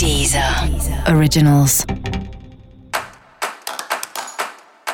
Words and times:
Deezer 0.00 0.42
Originals. 1.14 1.84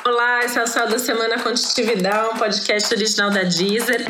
Olá, 0.05 0.45
esse 0.45 0.59
é 0.59 0.65
o 0.65 0.67
Céu 0.67 0.89
da 0.89 0.99
Semana 0.99 1.39
Contitividade, 1.39 2.35
um 2.35 2.37
podcast 2.37 2.93
original 2.93 3.31
da 3.31 3.45
Deezer. 3.45 4.05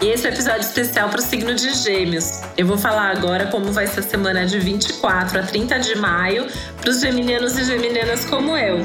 E 0.00 0.06
esse 0.06 0.26
é 0.26 0.30
o 0.30 0.32
episódio 0.32 0.62
especial 0.62 1.10
para 1.10 1.18
o 1.18 1.22
signo 1.22 1.54
de 1.54 1.74
Gêmeos. 1.74 2.40
Eu 2.56 2.66
vou 2.66 2.78
falar 2.78 3.10
agora 3.10 3.48
como 3.48 3.70
vai 3.70 3.86
ser 3.86 4.00
a 4.00 4.02
semana 4.02 4.46
de 4.46 4.58
24 4.58 5.38
a 5.38 5.42
30 5.42 5.78
de 5.80 5.94
maio 5.96 6.46
para 6.80 6.88
os 6.88 7.02
geminianos 7.02 7.58
e 7.58 7.64
geminianas 7.64 8.24
como 8.24 8.56
eu. 8.56 8.78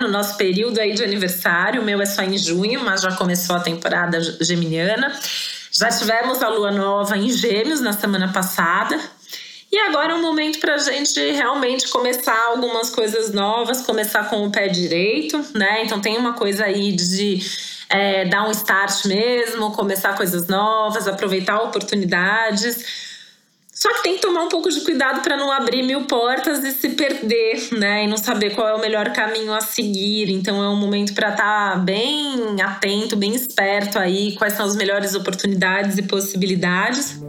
No 0.00 0.08
nosso 0.08 0.36
período 0.36 0.80
aí 0.80 0.92
de 0.92 1.04
aniversário, 1.04 1.82
o 1.82 1.84
meu 1.84 2.02
é 2.02 2.06
só 2.06 2.22
em 2.22 2.36
junho, 2.36 2.82
mas 2.82 3.00
já 3.00 3.12
começou 3.12 3.54
a 3.54 3.60
temporada 3.60 4.20
geminiana. 4.40 5.16
Já 5.72 5.88
tivemos 5.88 6.42
a 6.42 6.48
lua 6.48 6.70
nova 6.70 7.16
em 7.16 7.30
Gêmeos 7.30 7.80
na 7.80 7.92
semana 7.92 8.30
passada. 8.30 9.00
E 9.70 9.78
agora 9.78 10.12
é 10.12 10.14
um 10.14 10.20
momento 10.20 10.58
para 10.60 10.74
a 10.74 10.78
gente 10.78 11.18
realmente 11.32 11.88
começar 11.88 12.38
algumas 12.48 12.90
coisas 12.90 13.32
novas, 13.32 13.80
começar 13.80 14.28
com 14.28 14.46
o 14.46 14.52
pé 14.52 14.68
direito, 14.68 15.42
né? 15.54 15.82
Então 15.82 15.98
tem 15.98 16.18
uma 16.18 16.34
coisa 16.34 16.66
aí 16.66 16.92
de 16.92 17.38
é, 17.88 18.26
dar 18.26 18.46
um 18.46 18.50
start 18.50 19.06
mesmo, 19.06 19.72
começar 19.72 20.14
coisas 20.14 20.46
novas, 20.46 21.08
aproveitar 21.08 21.62
oportunidades. 21.62 23.11
Só 23.82 23.92
que 23.94 24.02
tem 24.04 24.14
que 24.14 24.20
tomar 24.20 24.44
um 24.44 24.48
pouco 24.48 24.70
de 24.70 24.80
cuidado 24.82 25.22
para 25.22 25.36
não 25.36 25.50
abrir 25.50 25.82
mil 25.82 26.04
portas 26.04 26.62
e 26.62 26.70
se 26.70 26.90
perder, 26.90 27.70
né? 27.72 28.04
E 28.04 28.06
não 28.06 28.16
saber 28.16 28.54
qual 28.54 28.68
é 28.68 28.74
o 28.74 28.80
melhor 28.80 29.12
caminho 29.12 29.52
a 29.52 29.60
seguir. 29.60 30.30
Então 30.30 30.62
é 30.62 30.68
um 30.68 30.76
momento 30.76 31.12
para 31.14 31.30
estar 31.30 31.72
tá 31.72 31.76
bem 31.78 32.62
atento, 32.62 33.16
bem 33.16 33.34
esperto 33.34 33.98
aí, 33.98 34.36
quais 34.36 34.52
são 34.52 34.66
as 34.66 34.76
melhores 34.76 35.16
oportunidades 35.16 35.98
e 35.98 36.02
possibilidades. 36.04 37.20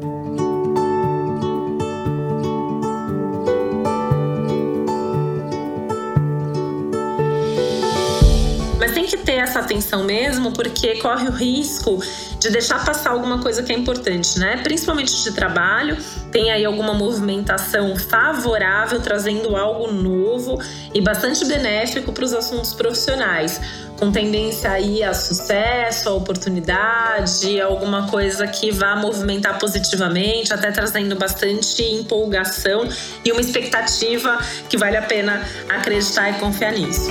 Tem 9.03 9.07
que 9.07 9.17
ter 9.17 9.33
essa 9.33 9.59
atenção 9.59 10.03
mesmo, 10.03 10.53
porque 10.53 10.95
corre 10.95 11.27
o 11.27 11.31
risco 11.31 12.01
de 12.39 12.49
deixar 12.49 12.83
passar 12.85 13.11
alguma 13.11 13.39
coisa 13.39 13.61
que 13.61 13.71
é 13.73 13.75
importante, 13.75 14.39
né? 14.39 14.57
Principalmente 14.63 15.23
de 15.23 15.31
trabalho, 15.33 15.97
tem 16.31 16.51
aí 16.51 16.63
alguma 16.63 16.93
movimentação 16.93 17.95
favorável, 17.97 19.01
trazendo 19.01 19.55
algo 19.55 19.91
novo 19.91 20.57
e 20.93 21.01
bastante 21.01 21.43
benéfico 21.45 22.13
para 22.13 22.23
os 22.23 22.33
assuntos 22.33 22.73
profissionais 22.73 23.59
com 23.99 24.11
tendência 24.11 24.71
aí 24.71 25.03
a 25.03 25.13
sucesso, 25.13 26.09
a 26.09 26.13
oportunidade, 26.13 27.61
alguma 27.61 28.09
coisa 28.09 28.47
que 28.47 28.71
vá 28.71 28.95
movimentar 28.95 29.59
positivamente, 29.59 30.53
até 30.53 30.71
trazendo 30.71 31.15
bastante 31.15 31.83
empolgação 31.83 32.87
e 33.23 33.31
uma 33.31 33.39
expectativa 33.39 34.37
que 34.67 34.77
vale 34.77 34.97
a 34.97 35.01
pena 35.03 35.41
acreditar 35.69 36.31
e 36.31 36.33
confiar 36.39 36.73
nisso. 36.73 37.07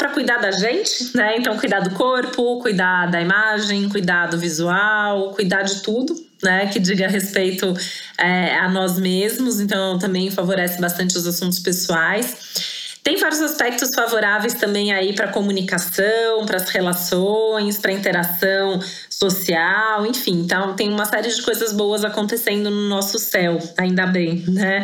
Para 0.00 0.08
cuidar 0.08 0.38
da 0.38 0.50
gente, 0.50 1.14
né? 1.14 1.36
Então, 1.36 1.58
cuidar 1.58 1.80
do 1.80 1.90
corpo, 1.90 2.58
cuidar 2.62 3.10
da 3.10 3.20
imagem, 3.20 3.86
cuidar 3.90 4.28
do 4.28 4.38
visual, 4.38 5.34
cuidar 5.34 5.60
de 5.60 5.82
tudo, 5.82 6.14
né? 6.42 6.68
Que 6.68 6.78
diga 6.78 7.06
respeito 7.06 7.74
é, 8.16 8.56
a 8.56 8.70
nós 8.70 8.98
mesmos. 8.98 9.60
Então, 9.60 9.98
também 9.98 10.30
favorece 10.30 10.80
bastante 10.80 11.18
os 11.18 11.26
assuntos 11.26 11.58
pessoais. 11.58 12.80
Tem 13.02 13.18
vários 13.18 13.42
aspectos 13.42 13.90
favoráveis 13.94 14.54
também 14.54 14.90
aí 14.90 15.12
para 15.12 15.28
comunicação, 15.28 16.46
para 16.46 16.56
as 16.56 16.70
relações, 16.70 17.76
para 17.76 17.92
interação 17.92 18.80
social, 19.10 20.06
enfim. 20.06 20.40
Então, 20.40 20.74
tem 20.74 20.90
uma 20.90 21.04
série 21.04 21.28
de 21.28 21.42
coisas 21.42 21.74
boas 21.74 22.04
acontecendo 22.04 22.70
no 22.70 22.88
nosso 22.88 23.18
céu, 23.18 23.58
ainda 23.76 24.06
bem, 24.06 24.44
né? 24.48 24.82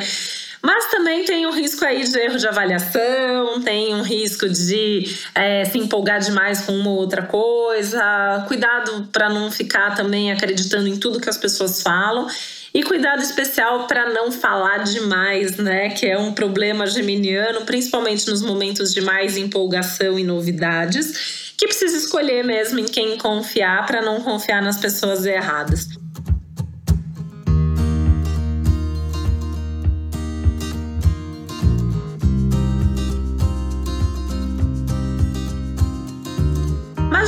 Mas 0.67 0.87
também 0.87 1.25
tem 1.25 1.47
um 1.47 1.53
risco 1.53 1.85
aí 1.85 2.03
de 2.03 2.19
erro 2.19 2.39
de 2.39 2.49
avaliação, 2.49 3.61
tem 3.63 3.95
um 3.95 4.03
risco 4.03 4.49
de 4.49 5.17
é, 5.33 5.65
se 5.65 5.79
empolgar 5.79 6.19
demais 6.19 6.63
com 6.63 6.73
uma 6.73 6.91
ou 6.91 6.97
outra 6.97 7.23
coisa. 7.23 8.45
Cuidado 8.49 9.09
para 9.13 9.29
não 9.29 9.49
ficar 9.49 9.95
também 9.95 10.33
acreditando 10.33 10.89
em 10.89 10.97
tudo 10.97 11.21
que 11.21 11.31
as 11.31 11.37
pessoas 11.37 11.83
falam. 11.83 12.27
E 12.75 12.83
cuidado 12.83 13.23
especial 13.23 13.87
para 13.87 14.13
não 14.13 14.33
falar 14.33 14.79
demais, 14.79 15.57
né? 15.57 15.91
Que 15.91 16.07
é 16.07 16.19
um 16.19 16.33
problema 16.33 16.85
geminiano, 16.85 17.61
principalmente 17.61 18.29
nos 18.29 18.43
momentos 18.43 18.93
de 18.93 19.01
mais 19.01 19.37
empolgação 19.37 20.19
e 20.19 20.25
novidades, 20.25 21.53
que 21.57 21.69
precisa 21.69 21.97
escolher 21.97 22.43
mesmo 22.43 22.81
em 22.81 22.87
quem 22.87 23.17
confiar 23.19 23.87
para 23.87 24.03
não 24.03 24.21
confiar 24.21 24.61
nas 24.61 24.79
pessoas 24.79 25.25
erradas. 25.25 25.87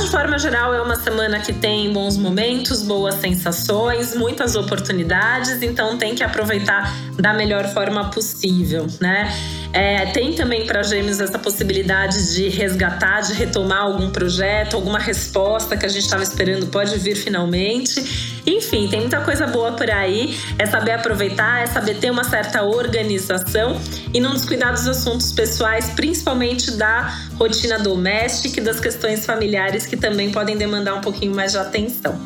Forma 0.09 0.39
geral 0.39 0.73
é 0.73 0.81
uma 0.81 0.95
semana 0.95 1.39
que 1.39 1.53
tem 1.53 1.93
bons 1.93 2.17
momentos, 2.17 2.81
boas 2.81 3.15
sensações, 3.15 4.15
muitas 4.15 4.55
oportunidades, 4.55 5.61
então 5.61 5.97
tem 5.97 6.15
que 6.15 6.23
aproveitar 6.23 6.91
da 7.15 7.31
melhor 7.31 7.67
forma 7.67 8.09
possível, 8.09 8.87
né? 8.99 9.31
É, 9.71 10.07
tem 10.07 10.33
também 10.33 10.65
para 10.65 10.81
Gêmeos 10.81 11.19
essa 11.19 11.37
possibilidade 11.37 12.33
de 12.33 12.49
resgatar, 12.49 13.21
de 13.21 13.33
retomar 13.33 13.83
algum 13.83 14.09
projeto, 14.09 14.75
alguma 14.75 14.97
resposta 14.97 15.77
que 15.77 15.85
a 15.85 15.89
gente 15.89 16.03
estava 16.05 16.23
esperando 16.23 16.67
pode 16.67 16.97
vir 16.97 17.15
finalmente. 17.15 18.38
Enfim, 18.49 18.87
tem 18.87 19.01
muita 19.01 19.21
coisa 19.21 19.45
boa 19.45 19.73
por 19.73 19.89
aí. 19.89 20.35
É 20.57 20.65
saber 20.65 20.91
aproveitar, 20.91 21.61
é 21.61 21.67
saber 21.67 21.99
ter 21.99 22.09
uma 22.09 22.23
certa 22.23 22.63
organização 22.63 23.79
e 24.11 24.19
não 24.19 24.33
descuidar 24.33 24.73
dos 24.73 24.87
assuntos 24.87 25.31
pessoais, 25.31 25.89
principalmente 25.91 26.71
da 26.71 27.15
rotina 27.37 27.77
doméstica 27.77 28.59
e 28.59 28.63
das 28.63 28.79
questões 28.79 29.25
familiares 29.25 29.85
que 29.85 29.95
também 29.95 30.31
podem 30.31 30.57
demandar 30.57 30.95
um 30.95 31.01
pouquinho 31.01 31.35
mais 31.35 31.51
de 31.51 31.59
atenção. 31.59 32.19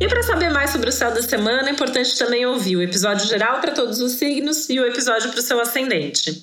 E 0.00 0.08
para 0.08 0.22
saber 0.24 0.50
mais 0.50 0.70
sobre 0.70 0.88
o 0.88 0.92
céu 0.92 1.14
da 1.14 1.22
semana, 1.22 1.68
é 1.68 1.72
importante 1.72 2.18
também 2.18 2.44
ouvir 2.44 2.76
o 2.76 2.82
episódio 2.82 3.24
geral 3.28 3.60
para 3.60 3.70
todos 3.70 4.00
os 4.00 4.12
signos 4.12 4.68
e 4.68 4.80
o 4.80 4.84
episódio 4.84 5.30
para 5.30 5.38
o 5.38 5.42
seu 5.42 5.60
ascendente. 5.60 6.42